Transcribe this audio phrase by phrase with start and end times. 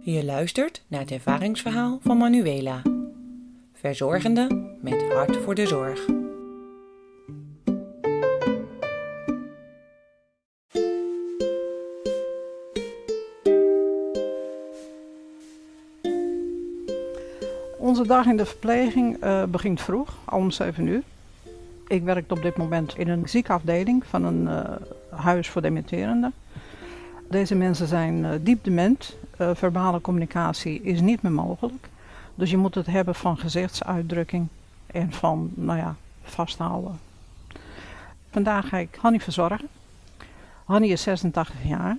[0.00, 2.82] Je luistert naar het ervaringsverhaal van Manuela.
[3.72, 6.06] Verzorgende met hart voor de zorg.
[17.78, 21.02] Onze dag in de verpleging uh, begint vroeg, al om 7 uur.
[21.86, 24.76] Ik werk op dit moment in een ziekenafdeling van een uh,
[25.10, 26.32] huis voor dementerenden.
[27.30, 29.16] Deze mensen zijn uh, diep dement.
[29.36, 31.88] verbale communicatie is niet meer mogelijk.
[32.34, 34.48] Dus je moet het hebben van gezichtsuitdrukking
[34.86, 36.98] en van, nou ja, vasthouden.
[38.30, 39.68] Vandaag ga ik Hanny verzorgen.
[40.64, 41.96] Hanny is 86 jaar.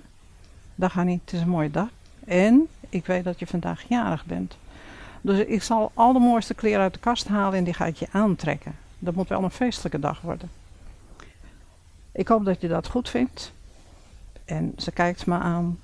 [0.74, 1.88] Dag Hanny, het is een mooie dag.
[2.24, 4.56] En ik weet dat je vandaag jarig bent.
[5.20, 7.96] Dus ik zal al de mooiste kleren uit de kast halen en die ga ik
[7.96, 8.76] je aantrekken.
[8.98, 10.50] Dat moet wel een feestelijke dag worden.
[12.12, 13.52] Ik hoop dat je dat goed vindt.
[14.48, 15.78] En ze kijkt me aan.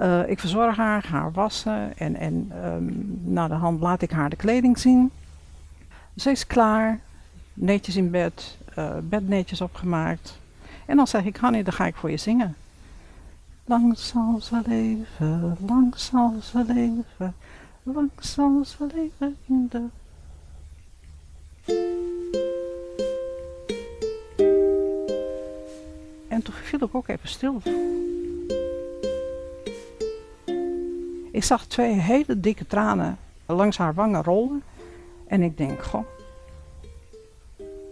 [0.00, 4.30] Uh, ik verzorg haar, haar wassen en, en um, na de hand laat ik haar
[4.30, 5.10] de kleding zien.
[6.16, 7.00] Ze is klaar,
[7.54, 10.38] netjes in bed, uh, bed netjes opgemaakt.
[10.86, 12.54] En dan zeg ik, Hanny, dan ga ik voor je zingen.
[13.64, 17.34] Lang zal ze leven, lang zal ze leven,
[17.82, 19.86] lang zal ze leven in de
[26.46, 27.62] En viel ik ook even stil.
[31.32, 34.62] Ik zag twee hele dikke tranen langs haar wangen rollen.
[35.26, 36.04] En ik denk, goh,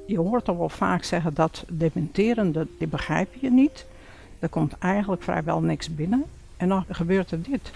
[0.06, 3.86] je hoort toch wel vaak zeggen dat dementerende, die begrijp je niet.
[4.38, 6.24] Er komt eigenlijk vrijwel niks binnen.
[6.56, 7.70] En dan gebeurt er dit.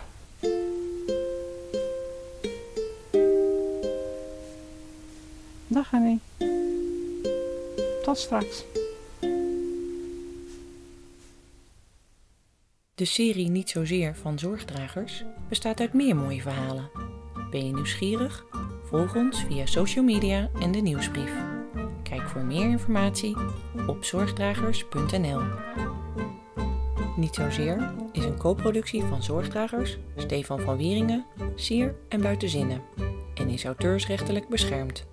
[5.67, 6.21] Dag Annie.
[8.03, 8.65] Tot straks.
[12.95, 16.91] De serie Niet Zozeer van Zorgdragers bestaat uit meer mooie verhalen.
[17.51, 18.45] Ben je nieuwsgierig?
[18.85, 21.33] Volg ons via social media en de nieuwsbrief.
[22.03, 23.37] Kijk voor meer informatie
[23.87, 25.41] op zorgdragers.nl.
[27.17, 32.83] Niet Zozeer is een co-productie van Zorgdragers, Stefan van Wieringen, Sier en Buitenzinnen
[33.35, 35.07] en is auteursrechtelijk beschermd.